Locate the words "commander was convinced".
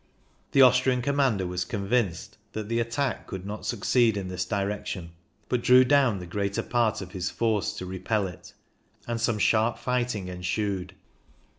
1.03-2.39